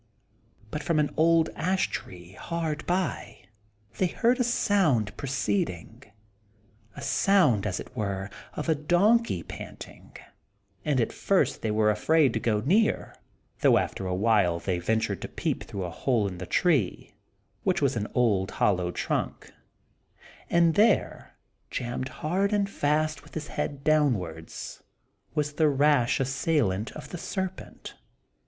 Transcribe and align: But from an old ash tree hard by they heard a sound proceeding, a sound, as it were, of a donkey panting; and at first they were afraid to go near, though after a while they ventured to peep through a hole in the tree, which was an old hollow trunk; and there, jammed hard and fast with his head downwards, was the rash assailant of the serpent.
But 0.71 0.81
from 0.81 0.97
an 0.99 1.13
old 1.15 1.51
ash 1.55 1.91
tree 1.91 2.31
hard 2.31 2.87
by 2.87 3.41
they 3.99 4.07
heard 4.07 4.39
a 4.39 4.43
sound 4.43 5.15
proceeding, 5.15 6.01
a 6.95 7.03
sound, 7.03 7.67
as 7.67 7.79
it 7.79 7.95
were, 7.95 8.31
of 8.55 8.67
a 8.67 8.73
donkey 8.73 9.43
panting; 9.43 10.17
and 10.83 10.99
at 10.99 11.13
first 11.13 11.61
they 11.61 11.69
were 11.69 11.91
afraid 11.91 12.33
to 12.33 12.39
go 12.39 12.61
near, 12.61 13.15
though 13.59 13.77
after 13.77 14.07
a 14.07 14.15
while 14.15 14.59
they 14.59 14.79
ventured 14.79 15.21
to 15.21 15.27
peep 15.27 15.65
through 15.65 15.83
a 15.83 15.91
hole 15.91 16.27
in 16.27 16.39
the 16.39 16.47
tree, 16.47 17.13
which 17.61 17.79
was 17.79 17.95
an 17.95 18.07
old 18.15 18.49
hollow 18.49 18.89
trunk; 18.89 19.53
and 20.49 20.73
there, 20.73 21.37
jammed 21.69 22.09
hard 22.09 22.51
and 22.51 22.71
fast 22.71 23.21
with 23.23 23.35
his 23.35 23.49
head 23.49 23.83
downwards, 23.83 24.81
was 25.35 25.53
the 25.53 25.69
rash 25.69 26.19
assailant 26.19 26.91
of 26.93 27.09
the 27.09 27.19
serpent. 27.19 27.93